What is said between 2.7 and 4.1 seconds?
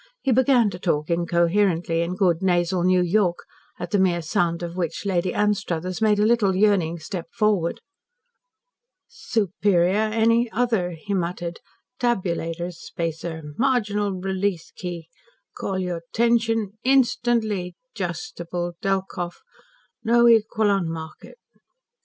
New York, at the